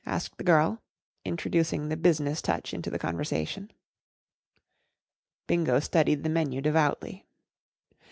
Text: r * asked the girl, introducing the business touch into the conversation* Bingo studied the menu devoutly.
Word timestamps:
r 0.03 0.13
* 0.13 0.15
asked 0.15 0.35
the 0.39 0.43
girl, 0.43 0.81
introducing 1.25 1.89
the 1.89 1.95
business 1.95 2.41
touch 2.41 2.73
into 2.73 2.89
the 2.89 2.97
conversation* 2.97 3.69
Bingo 5.45 5.79
studied 5.79 6.23
the 6.23 6.29
menu 6.29 6.59
devoutly. 6.59 7.27